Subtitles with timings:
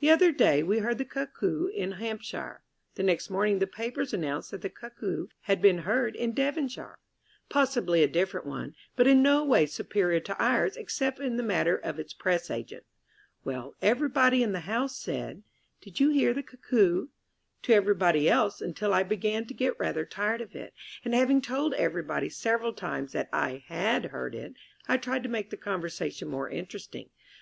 [0.00, 2.62] The other day we heard the Cuckoo in Hampshire.
[2.94, 6.98] (The next morning the papers announced that the Cuckoo had been heard in Devonshire
[7.50, 11.76] possibly a different one, but in no way superior to ours except in the matter
[11.76, 12.84] of its Press agent.)
[13.44, 15.42] Well, everybody in the house said,
[15.82, 17.08] "Did you hear the Cuckoo?"
[17.60, 20.72] to everybody else, until I began to get rather tired of it;
[21.04, 24.54] and, having told everybody several times that I had heard it,
[24.88, 27.10] I tried to make the conversation more interesting.